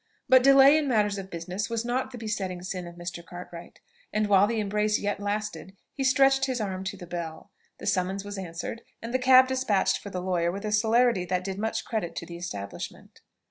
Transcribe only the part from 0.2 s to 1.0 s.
But delay in